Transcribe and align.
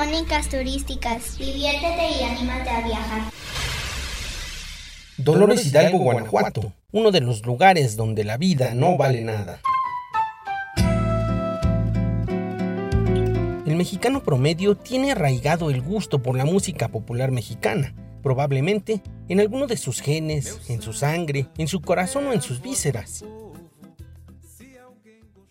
crónicas 0.00 0.48
turísticas. 0.48 1.36
Diviértete 1.36 2.08
y 2.18 2.24
anímate 2.24 2.70
a 2.70 2.80
viajar. 2.80 3.32
Dolores 5.18 5.66
Hidalgo, 5.66 5.98
Guanajuato, 5.98 6.72
uno 6.90 7.10
de 7.10 7.20
los 7.20 7.44
lugares 7.44 7.96
donde 7.96 8.24
la 8.24 8.38
vida 8.38 8.72
no 8.74 8.96
vale 8.96 9.20
nada. 9.20 9.60
El 13.66 13.76
mexicano 13.76 14.22
promedio 14.22 14.74
tiene 14.74 15.12
arraigado 15.12 15.68
el 15.68 15.82
gusto 15.82 16.22
por 16.22 16.34
la 16.34 16.46
música 16.46 16.88
popular 16.88 17.30
mexicana, 17.30 17.94
probablemente 18.22 19.02
en 19.28 19.40
alguno 19.40 19.66
de 19.66 19.76
sus 19.76 20.00
genes, 20.00 20.60
en 20.68 20.80
su 20.80 20.94
sangre, 20.94 21.48
en 21.58 21.68
su 21.68 21.82
corazón 21.82 22.26
o 22.26 22.32
en 22.32 22.40
sus 22.40 22.62
vísceras. 22.62 23.22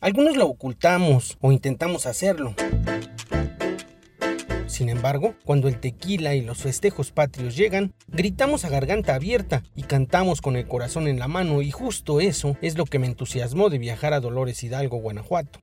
Algunos 0.02 0.38
lo 0.38 0.48
ocultamos 0.48 1.38
o 1.40 1.52
intentamos 1.52 2.08
hacerlo. 2.08 2.56
Sin 4.80 4.88
embargo, 4.88 5.36
cuando 5.44 5.68
el 5.68 5.82
tequila 5.82 6.36
y 6.36 6.42
los 6.42 6.60
festejos 6.60 7.12
patrios 7.12 7.58
llegan, 7.58 7.94
gritamos 8.08 8.64
a 8.64 8.70
garganta 8.70 9.14
abierta 9.14 9.62
y 9.76 9.84
cantamos 9.84 10.40
con 10.40 10.56
el 10.56 10.70
corazón 10.70 11.10
en 11.10 11.20
la 11.20 11.28
mano 11.28 11.62
y 11.62 11.70
justo 11.70 12.22
eso 12.22 12.56
es 12.62 12.78
lo 12.78 12.86
que 12.86 12.98
me 12.98 13.08
entusiasmó 13.08 13.70
de 13.70 13.78
viajar 13.78 14.14
a 14.14 14.22
Dolores 14.22 14.64
Hidalgo, 14.64 15.02
Guanajuato. 15.02 15.60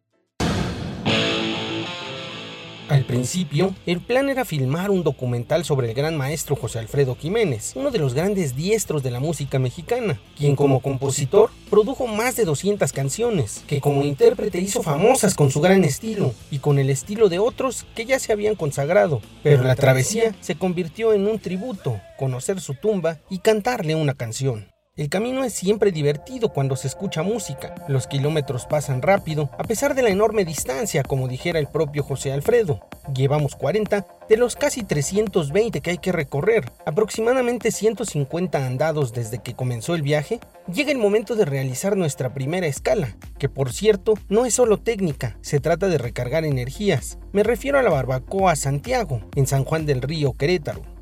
Al 2.88 3.04
principio, 3.04 3.74
el 3.84 4.00
plan 4.00 4.28
era 4.28 4.45
filmar 4.45 4.92
un 4.92 5.02
documental 5.02 5.64
sobre 5.64 5.88
el 5.88 5.94
gran 5.94 6.16
maestro 6.16 6.54
José 6.54 6.78
Alfredo 6.78 7.16
Jiménez, 7.16 7.72
uno 7.74 7.90
de 7.90 7.98
los 7.98 8.14
grandes 8.14 8.54
diestros 8.54 9.02
de 9.02 9.10
la 9.10 9.18
música 9.18 9.58
mexicana, 9.58 10.20
quien 10.36 10.54
como 10.54 10.78
compositor 10.78 11.50
produjo 11.68 12.06
más 12.06 12.36
de 12.36 12.44
200 12.44 12.92
canciones, 12.92 13.64
que 13.66 13.80
como 13.80 14.04
intérprete 14.04 14.60
hizo 14.60 14.84
famosas 14.84 15.34
con 15.34 15.50
su 15.50 15.60
gran 15.60 15.82
estilo 15.82 16.33
y 16.52 16.61
con 16.61 16.78
el 16.78 16.88
estilo 16.88 17.28
de 17.28 17.41
otros 17.41 17.86
que 17.96 18.05
ya 18.05 18.20
se 18.20 18.33
habían 18.33 18.55
consagrado. 18.55 19.20
Pero 19.42 19.64
la 19.64 19.74
travesía 19.74 20.36
se 20.41 20.55
convirtió 20.55 21.12
en 21.12 21.27
un 21.27 21.41
tributo, 21.41 22.00
conocer 22.16 22.61
su 22.61 22.74
tumba 22.74 23.18
y 23.28 23.39
cantarle 23.39 23.96
una 23.96 24.14
canción. 24.14 24.75
El 24.97 25.11
camino 25.11 25.44
es 25.44 25.52
siempre 25.52 25.92
divertido 25.92 26.55
cuando 26.55 26.75
se 26.75 26.89
escucha 26.89 27.22
música. 27.22 27.75
Los 27.86 28.06
kilómetros 28.06 28.64
pasan 28.64 29.02
rápido, 29.02 29.50
a 29.58 29.64
pesar 29.64 29.94
de 29.94 30.00
la 30.00 30.08
enorme 30.08 30.47
distancia, 30.47 31.02
como 31.02 31.28
dijera 31.28 31.58
el 31.58 31.66
propio 31.66 32.02
José 32.02 32.33
Alfredo. 32.33 32.80
Llevamos 33.14 33.56
40 33.56 34.06
de 34.27 34.36
los 34.39 34.56
casi 34.56 34.84
320 34.84 35.83
que 35.83 35.91
hay 35.91 35.98
que 35.98 36.12
recorrer, 36.12 36.72
aproximadamente 36.86 37.72
150 37.72 38.67
andados 38.67 39.12
desde 39.12 39.42
que 39.42 39.52
comenzó 39.52 39.94
el 39.94 40.00
viaje. 40.00 40.41
Llega 40.72 40.92
el 40.92 40.98
momento 40.98 41.36
de 41.36 41.44
realizar 41.44 41.94
nuestra 41.94 42.33
primera 42.33 42.67
escala, 42.67 43.19
que 43.39 43.50
por 43.50 43.74
cierto 43.74 44.14
no 44.30 44.47
es 44.47 44.55
solo 44.55 44.78
técnica, 44.78 45.36
se 45.42 45.61
trata 45.61 45.89
de 45.89 45.98
recargar 45.98 46.47
energías. 46.47 47.19
Me 47.33 47.42
refiero 47.42 47.78
a 47.78 47.83
la 47.83 47.91
barbacoa 47.91 48.56
Santiago, 48.56 49.20
en 49.34 49.47
San 49.47 49.64
Juan 49.64 49.84
del 49.84 50.00
Río, 50.00 50.33
Querétaro. 50.33 50.95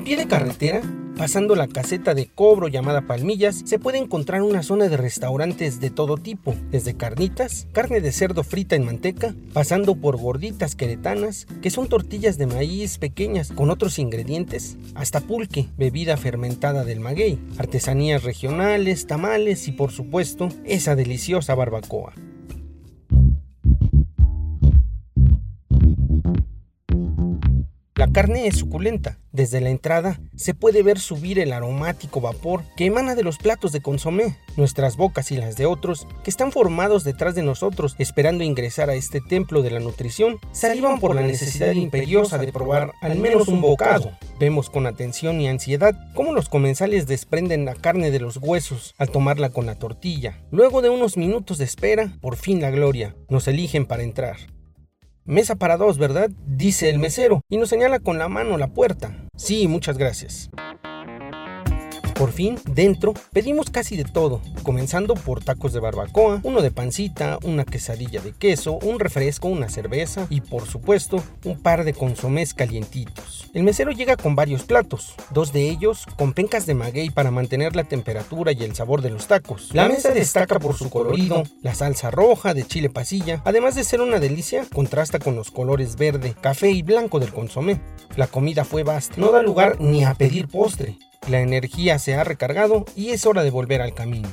A 0.00 0.02
pie 0.02 0.16
de 0.16 0.26
carretera, 0.26 0.80
pasando 1.18 1.54
la 1.54 1.68
caseta 1.68 2.14
de 2.14 2.26
cobro 2.26 2.68
llamada 2.68 3.02
Palmillas, 3.02 3.60
se 3.66 3.78
puede 3.78 3.98
encontrar 3.98 4.40
una 4.40 4.62
zona 4.62 4.88
de 4.88 4.96
restaurantes 4.96 5.78
de 5.78 5.90
todo 5.90 6.16
tipo, 6.16 6.54
desde 6.70 6.96
carnitas, 6.96 7.66
carne 7.72 8.00
de 8.00 8.10
cerdo 8.10 8.42
frita 8.42 8.76
en 8.76 8.86
manteca, 8.86 9.34
pasando 9.52 9.94
por 9.96 10.16
gorditas 10.16 10.74
queretanas, 10.74 11.46
que 11.60 11.68
son 11.68 11.86
tortillas 11.86 12.38
de 12.38 12.46
maíz 12.46 12.96
pequeñas 12.96 13.52
con 13.52 13.68
otros 13.68 13.98
ingredientes, 13.98 14.78
hasta 14.94 15.20
pulque, 15.20 15.68
bebida 15.76 16.16
fermentada 16.16 16.86
del 16.86 17.00
maguey, 17.00 17.38
artesanías 17.58 18.22
regionales, 18.22 19.06
tamales 19.06 19.68
y 19.68 19.72
por 19.72 19.92
supuesto 19.92 20.48
esa 20.64 20.96
deliciosa 20.96 21.54
barbacoa. 21.54 22.14
La 28.00 28.10
carne 28.10 28.46
es 28.46 28.56
suculenta. 28.56 29.18
Desde 29.30 29.60
la 29.60 29.68
entrada 29.68 30.22
se 30.34 30.54
puede 30.54 30.82
ver 30.82 30.98
subir 30.98 31.38
el 31.38 31.52
aromático 31.52 32.22
vapor 32.22 32.62
que 32.74 32.86
emana 32.86 33.14
de 33.14 33.22
los 33.22 33.36
platos 33.36 33.72
de 33.72 33.82
consomé, 33.82 34.38
nuestras 34.56 34.96
bocas 34.96 35.30
y 35.32 35.36
las 35.36 35.58
de 35.58 35.66
otros, 35.66 36.08
que 36.24 36.30
están 36.30 36.50
formados 36.50 37.04
detrás 37.04 37.34
de 37.34 37.42
nosotros 37.42 37.96
esperando 37.98 38.42
ingresar 38.42 38.88
a 38.88 38.94
este 38.94 39.20
templo 39.20 39.60
de 39.60 39.72
la 39.72 39.80
nutrición, 39.80 40.38
salivan 40.50 40.98
por 40.98 41.14
la 41.14 41.20
necesidad 41.20 41.72
imperiosa 41.72 42.38
de 42.38 42.50
probar 42.50 42.92
al 43.02 43.18
menos 43.18 43.48
un 43.48 43.60
bocado. 43.60 44.12
Vemos 44.38 44.70
con 44.70 44.86
atención 44.86 45.38
y 45.38 45.48
ansiedad 45.48 45.94
cómo 46.14 46.32
los 46.32 46.48
comensales 46.48 47.06
desprenden 47.06 47.66
la 47.66 47.74
carne 47.74 48.10
de 48.10 48.20
los 48.20 48.38
huesos 48.38 48.94
al 48.96 49.10
tomarla 49.10 49.50
con 49.50 49.66
la 49.66 49.74
tortilla. 49.74 50.40
Luego 50.50 50.80
de 50.80 50.88
unos 50.88 51.18
minutos 51.18 51.58
de 51.58 51.66
espera, 51.66 52.16
por 52.22 52.36
fin 52.36 52.62
la 52.62 52.70
gloria, 52.70 53.14
nos 53.28 53.46
eligen 53.46 53.84
para 53.84 54.04
entrar. 54.04 54.38
Mesa 55.30 55.54
para 55.54 55.76
dos, 55.76 55.96
¿verdad? 55.96 56.28
Dice 56.44 56.90
el 56.90 56.98
mesero 56.98 57.42
y 57.48 57.56
nos 57.56 57.68
señala 57.68 58.00
con 58.00 58.18
la 58.18 58.28
mano 58.28 58.58
la 58.58 58.66
puerta. 58.66 59.14
Sí, 59.36 59.68
muchas 59.68 59.96
gracias. 59.96 60.50
Por 62.20 62.32
fin, 62.32 62.58
dentro, 62.66 63.14
pedimos 63.32 63.70
casi 63.70 63.96
de 63.96 64.04
todo, 64.04 64.42
comenzando 64.62 65.14
por 65.14 65.42
tacos 65.42 65.72
de 65.72 65.80
barbacoa, 65.80 66.40
uno 66.42 66.60
de 66.60 66.70
pancita, 66.70 67.38
una 67.44 67.64
quesadilla 67.64 68.20
de 68.20 68.32
queso, 68.32 68.74
un 68.74 69.00
refresco, 69.00 69.48
una 69.48 69.70
cerveza 69.70 70.26
y 70.28 70.42
por 70.42 70.66
supuesto 70.66 71.24
un 71.46 71.58
par 71.58 71.82
de 71.82 71.94
consomés 71.94 72.52
calientitos. 72.52 73.48
El 73.54 73.62
mesero 73.62 73.90
llega 73.90 74.18
con 74.18 74.36
varios 74.36 74.64
platos, 74.64 75.14
dos 75.30 75.54
de 75.54 75.70
ellos 75.70 76.04
con 76.18 76.34
pencas 76.34 76.66
de 76.66 76.74
maguey 76.74 77.08
para 77.08 77.30
mantener 77.30 77.74
la 77.74 77.84
temperatura 77.84 78.52
y 78.52 78.64
el 78.64 78.74
sabor 78.74 79.00
de 79.00 79.08
los 79.08 79.26
tacos. 79.26 79.70
La 79.72 79.88
mesa 79.88 80.10
destaca 80.10 80.58
por 80.58 80.76
su 80.76 80.90
colorido, 80.90 81.44
la 81.62 81.74
salsa 81.74 82.10
roja 82.10 82.52
de 82.52 82.66
chile 82.66 82.90
pasilla, 82.90 83.40
además 83.46 83.76
de 83.76 83.84
ser 83.84 84.02
una 84.02 84.20
delicia, 84.20 84.66
contrasta 84.74 85.20
con 85.20 85.36
los 85.36 85.50
colores 85.50 85.96
verde, 85.96 86.34
café 86.38 86.70
y 86.70 86.82
blanco 86.82 87.18
del 87.18 87.32
consomé. 87.32 87.80
La 88.14 88.26
comida 88.26 88.66
fue 88.66 88.82
vasta, 88.82 89.14
no 89.16 89.32
da 89.32 89.40
lugar 89.42 89.80
ni 89.80 90.04
a 90.04 90.12
pedir 90.12 90.48
postre. 90.48 90.98
La 91.30 91.38
energía 91.38 92.00
se 92.00 92.16
ha 92.16 92.24
recargado 92.24 92.84
y 92.96 93.10
es 93.10 93.24
hora 93.24 93.44
de 93.44 93.50
volver 93.50 93.82
al 93.82 93.94
camino. 93.94 94.28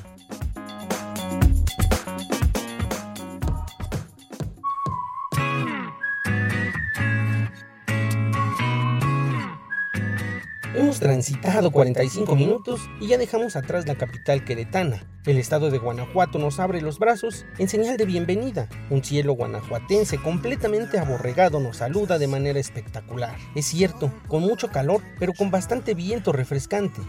Transitado 10.99 11.71
45 11.71 12.35
minutos 12.35 12.81
y 12.99 13.07
ya 13.07 13.17
dejamos 13.17 13.55
atrás 13.55 13.87
la 13.87 13.95
capital 13.95 14.43
queretana. 14.43 15.05
El 15.25 15.37
estado 15.37 15.69
de 15.69 15.77
Guanajuato 15.77 16.39
nos 16.39 16.59
abre 16.59 16.81
los 16.81 16.99
brazos 16.99 17.45
en 17.57 17.69
señal 17.69 17.97
de 17.97 18.05
bienvenida. 18.05 18.67
Un 18.89 19.03
cielo 19.03 19.33
guanajuatense 19.33 20.17
completamente 20.17 20.97
aborregado 20.97 21.59
nos 21.59 21.77
saluda 21.77 22.17
de 22.17 22.27
manera 22.27 22.59
espectacular. 22.59 23.35
Es 23.55 23.65
cierto, 23.65 24.11
con 24.27 24.41
mucho 24.41 24.69
calor, 24.69 25.01
pero 25.19 25.33
con 25.33 25.51
bastante 25.51 25.93
viento 25.93 26.31
refrescante. 26.31 27.01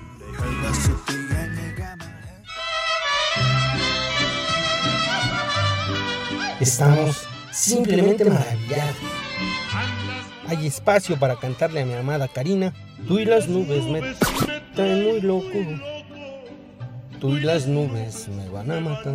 Estamos 6.61 7.27
simplemente 7.53 8.25
maravillados. 8.25 8.97
Hay 10.49 10.67
espacio 10.67 11.19
para 11.19 11.37
cantarle 11.37 11.83
a 11.83 11.85
mi 11.85 11.93
amada 11.93 12.27
Karina 12.27 12.73
Tú 13.07 13.19
y 13.19 13.25
las 13.25 13.49
nubes 13.49 13.85
me 13.85 14.01
traen 14.75 15.05
muy 15.05 15.21
loco. 15.21 15.53
Tú 17.21 17.37
y 17.37 17.41
las 17.41 17.67
nubes 17.67 18.29
me 18.29 18.49
van 18.49 18.71
a 18.71 18.81
matar. 18.81 19.15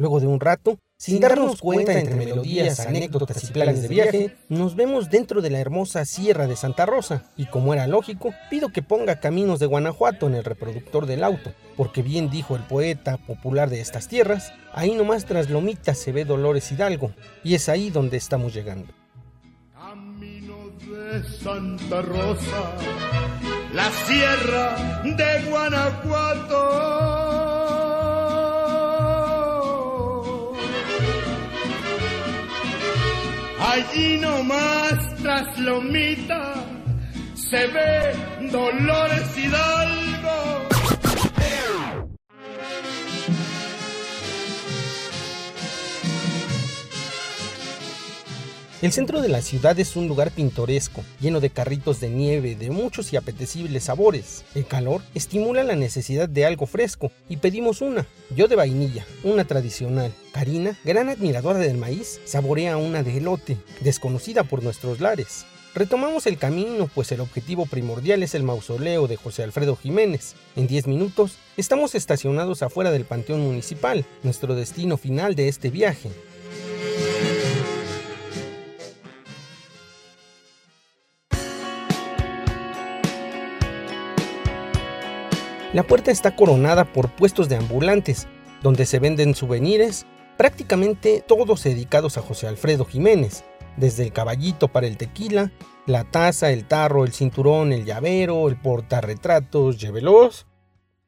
Luego 0.00 0.18
de 0.18 0.26
un 0.26 0.40
rato, 0.40 0.78
sin 0.96 1.20
darnos 1.20 1.60
cuenta 1.60 1.92
entre 1.92 2.14
melodías, 2.14 2.80
anécdotas 2.80 3.44
y 3.44 3.52
planes 3.52 3.82
de 3.82 3.88
viaje, 3.88 4.34
nos 4.48 4.74
vemos 4.74 5.10
dentro 5.10 5.42
de 5.42 5.50
la 5.50 5.58
hermosa 5.58 6.06
Sierra 6.06 6.46
de 6.46 6.56
Santa 6.56 6.86
Rosa 6.86 7.24
y 7.36 7.44
como 7.44 7.74
era 7.74 7.86
lógico, 7.86 8.32
pido 8.48 8.70
que 8.70 8.80
ponga 8.80 9.20
Caminos 9.20 9.60
de 9.60 9.66
Guanajuato 9.66 10.26
en 10.26 10.36
el 10.36 10.44
reproductor 10.44 11.04
del 11.04 11.22
auto, 11.22 11.52
porque 11.76 12.00
bien 12.00 12.30
dijo 12.30 12.56
el 12.56 12.62
poeta 12.62 13.18
popular 13.18 13.68
de 13.68 13.82
estas 13.82 14.08
tierras, 14.08 14.54
ahí 14.72 14.94
nomás 14.94 15.26
tras 15.26 15.50
Lomita 15.50 15.92
se 15.94 16.12
ve 16.12 16.24
Dolores 16.24 16.72
Hidalgo 16.72 17.12
y 17.44 17.52
es 17.54 17.68
ahí 17.68 17.90
donde 17.90 18.16
estamos 18.16 18.54
llegando. 18.54 18.94
Caminos 19.74 20.78
de 20.80 21.28
Santa 21.42 22.00
Rosa, 22.00 22.72
la 23.74 23.90
Sierra 24.06 25.02
de 25.04 25.50
Guanajuato. 25.50 27.39
Allí 33.72 34.18
nomás 34.18 34.98
tras 35.22 35.56
Lomita 35.60 36.54
se 37.34 37.68
ve 37.68 38.50
Dolores 38.50 39.38
Hidalgo. 39.38 40.79
El 48.82 48.92
centro 48.92 49.20
de 49.20 49.28
la 49.28 49.42
ciudad 49.42 49.78
es 49.78 49.94
un 49.94 50.08
lugar 50.08 50.30
pintoresco, 50.30 51.04
lleno 51.20 51.40
de 51.40 51.50
carritos 51.50 52.00
de 52.00 52.08
nieve 52.08 52.54
de 52.54 52.70
muchos 52.70 53.12
y 53.12 53.18
apetecibles 53.18 53.84
sabores. 53.84 54.42
El 54.54 54.64
calor 54.64 55.02
estimula 55.14 55.62
la 55.64 55.76
necesidad 55.76 56.30
de 56.30 56.46
algo 56.46 56.64
fresco 56.64 57.12
y 57.28 57.36
pedimos 57.36 57.82
una, 57.82 58.06
yo 58.34 58.48
de 58.48 58.56
vainilla, 58.56 59.04
una 59.22 59.44
tradicional. 59.44 60.14
Karina, 60.32 60.78
gran 60.82 61.10
admiradora 61.10 61.58
del 61.58 61.76
maíz, 61.76 62.22
saborea 62.24 62.78
una 62.78 63.02
de 63.02 63.18
elote, 63.18 63.58
desconocida 63.82 64.44
por 64.44 64.62
nuestros 64.62 64.98
lares. 64.98 65.44
Retomamos 65.74 66.26
el 66.26 66.38
camino, 66.38 66.90
pues 66.94 67.12
el 67.12 67.20
objetivo 67.20 67.66
primordial 67.66 68.22
es 68.22 68.34
el 68.34 68.44
mausoleo 68.44 69.06
de 69.08 69.16
José 69.16 69.42
Alfredo 69.42 69.76
Jiménez. 69.76 70.36
En 70.56 70.66
10 70.66 70.86
minutos 70.86 71.36
estamos 71.58 71.94
estacionados 71.94 72.62
afuera 72.62 72.90
del 72.90 73.04
Panteón 73.04 73.40
Municipal, 73.40 74.06
nuestro 74.22 74.54
destino 74.54 74.96
final 74.96 75.34
de 75.34 75.48
este 75.48 75.68
viaje. 75.68 76.10
La 85.72 85.84
puerta 85.84 86.10
está 86.10 86.34
coronada 86.34 86.84
por 86.84 87.14
puestos 87.14 87.48
de 87.48 87.54
ambulantes, 87.54 88.26
donde 88.60 88.86
se 88.86 88.98
venden 88.98 89.36
souvenirs, 89.36 90.04
prácticamente 90.36 91.22
todos 91.24 91.62
dedicados 91.62 92.18
a 92.18 92.22
José 92.22 92.48
Alfredo 92.48 92.84
Jiménez, 92.84 93.44
desde 93.76 94.02
el 94.02 94.12
caballito 94.12 94.66
para 94.66 94.88
el 94.88 94.96
tequila, 94.96 95.52
la 95.86 96.02
taza, 96.02 96.50
el 96.50 96.66
tarro, 96.66 97.04
el 97.04 97.12
cinturón, 97.12 97.72
el 97.72 97.84
llavero, 97.84 98.48
el 98.48 98.60
portarretratos, 98.60 99.78
llévelos. 99.78 100.48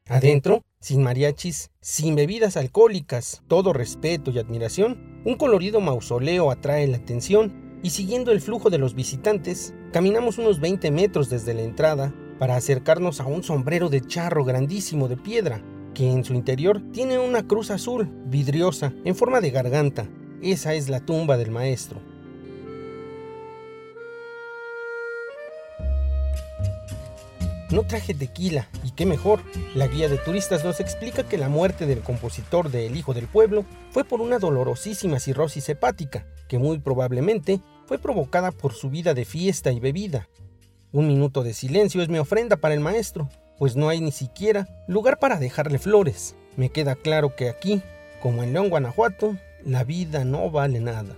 Adentro, 0.07 0.63
sin 0.79 1.03
mariachis, 1.03 1.69
sin 1.81 2.15
bebidas 2.15 2.55
alcohólicas, 2.55 3.43
todo 3.49 3.73
respeto 3.73 4.31
y 4.31 4.39
admiración, 4.39 5.21
un 5.25 5.35
colorido 5.35 5.81
mausoleo 5.81 6.51
atrae 6.51 6.87
la 6.87 6.97
atención 6.97 7.79
y 7.83 7.89
siguiendo 7.89 8.31
el 8.31 8.39
flujo 8.39 8.69
de 8.69 8.77
los 8.77 8.95
visitantes, 8.95 9.73
caminamos 9.91 10.37
unos 10.37 10.61
20 10.61 10.89
metros 10.91 11.29
desde 11.29 11.53
la 11.53 11.63
entrada 11.63 12.13
para 12.43 12.57
acercarnos 12.57 13.21
a 13.21 13.25
un 13.25 13.41
sombrero 13.41 13.87
de 13.87 14.01
charro 14.01 14.43
grandísimo 14.43 15.07
de 15.07 15.15
piedra, 15.15 15.61
que 15.93 16.11
en 16.11 16.25
su 16.25 16.33
interior 16.33 16.81
tiene 16.91 17.17
una 17.17 17.47
cruz 17.47 17.71
azul, 17.71 18.11
vidriosa, 18.25 18.91
en 19.05 19.15
forma 19.15 19.39
de 19.39 19.49
garganta. 19.49 20.09
Esa 20.41 20.73
es 20.73 20.89
la 20.89 20.99
tumba 20.99 21.37
del 21.37 21.51
maestro. 21.51 22.01
No 27.71 27.83
traje 27.87 28.13
tequila, 28.13 28.67
y 28.83 28.91
qué 28.91 29.05
mejor. 29.05 29.39
La 29.73 29.87
guía 29.87 30.09
de 30.09 30.17
turistas 30.17 30.65
nos 30.65 30.81
explica 30.81 31.23
que 31.23 31.37
la 31.37 31.47
muerte 31.47 31.85
del 31.85 32.01
compositor 32.01 32.71
de 32.71 32.87
El 32.87 32.97
Hijo 32.97 33.13
del 33.13 33.27
Pueblo 33.27 33.63
fue 33.91 34.03
por 34.03 34.19
una 34.19 34.37
dolorosísima 34.37 35.21
cirrosis 35.21 35.69
hepática, 35.69 36.25
que 36.49 36.59
muy 36.59 36.79
probablemente 36.79 37.61
fue 37.85 37.99
provocada 37.99 38.51
por 38.51 38.73
su 38.73 38.89
vida 38.89 39.13
de 39.13 39.23
fiesta 39.23 39.71
y 39.71 39.79
bebida. 39.79 40.27
Un 40.93 41.07
minuto 41.07 41.41
de 41.41 41.55
silencio 41.55 42.03
es 42.03 42.07
mi 42.07 42.19
ofrenda 42.19 42.55
para 42.55 42.75
el 42.75 42.79
maestro, 42.79 43.27
pues 43.57 43.75
no 43.75 43.89
hay 43.89 43.99
ni 43.99 44.11
siquiera 44.11 44.67
lugar 44.87 45.17
para 45.17 45.39
dejarle 45.39 45.79
flores. 45.79 46.35
Me 46.55 46.69
queda 46.69 46.93
claro 46.93 47.35
que 47.35 47.49
aquí, 47.49 47.81
como 48.21 48.43
en 48.43 48.53
León, 48.53 48.69
Guanajuato, 48.69 49.35
la 49.65 49.83
vida 49.83 50.23
no 50.23 50.51
vale 50.51 50.79
nada. 50.81 51.15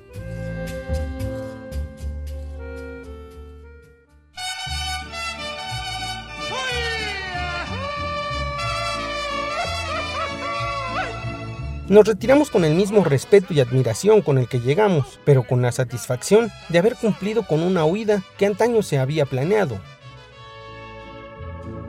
Nos 11.87 12.07
retiramos 12.07 12.49
con 12.49 12.65
el 12.65 12.73
mismo 12.73 13.03
respeto 13.03 13.53
y 13.53 13.59
admiración 13.59 14.23
con 14.23 14.39
el 14.39 14.47
que 14.47 14.59
llegamos, 14.59 15.19
pero 15.23 15.43
con 15.43 15.61
la 15.61 15.71
satisfacción 15.71 16.49
de 16.69 16.79
haber 16.79 16.95
cumplido 16.95 17.45
con 17.45 17.61
una 17.61 17.85
huida 17.85 18.23
que 18.39 18.47
antaño 18.47 18.81
se 18.81 18.97
había 18.97 19.27
planeado. 19.27 19.79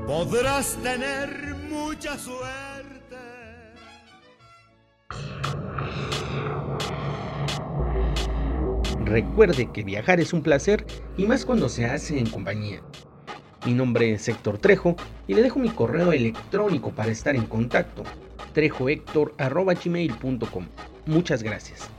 Podrás 0.07 0.77
tener 0.83 1.55
mucha 1.71 2.19
suerte. 2.19 3.17
Recuerde 9.01 9.73
que 9.73 9.83
viajar 9.83 10.21
es 10.21 10.35
un 10.35 10.43
placer 10.43 10.85
y 11.17 11.25
más 11.25 11.47
cuando 11.47 11.71
se 11.71 11.87
hace 11.87 12.19
en 12.19 12.29
compañía. 12.29 12.83
Mi 13.65 13.73
nombre 13.73 14.13
es 14.13 14.29
Héctor 14.29 14.59
Trejo 14.59 14.95
y 15.27 15.33
le 15.33 15.43
dejo 15.43 15.59
mi 15.59 15.71
correo 15.71 16.13
electrónico 16.13 16.91
para 16.91 17.11
estar 17.11 17.35
en 17.35 17.47
contacto 17.47 18.05
trejohector.gmail.com. 18.56 20.67
Muchas 21.05 21.43
gracias. 21.43 21.91